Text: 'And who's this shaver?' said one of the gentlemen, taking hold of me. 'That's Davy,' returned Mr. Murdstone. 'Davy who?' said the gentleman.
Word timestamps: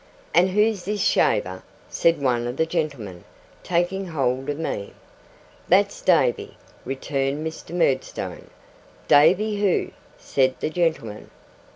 'And 0.33 0.49
who's 0.49 0.83
this 0.85 0.99
shaver?' 1.03 1.61
said 1.87 2.19
one 2.19 2.47
of 2.47 2.57
the 2.57 2.65
gentlemen, 2.65 3.23
taking 3.61 4.07
hold 4.07 4.49
of 4.49 4.57
me. 4.57 4.95
'That's 5.69 6.01
Davy,' 6.01 6.57
returned 6.85 7.45
Mr. 7.45 7.75
Murdstone. 7.75 8.49
'Davy 9.07 9.57
who?' 9.61 9.91
said 10.17 10.55
the 10.59 10.71
gentleman. 10.71 11.29